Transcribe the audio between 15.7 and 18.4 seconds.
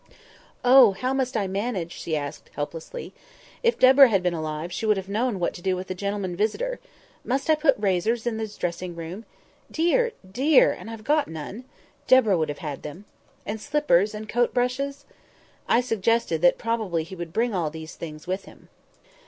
suggested that probably he would bring all these things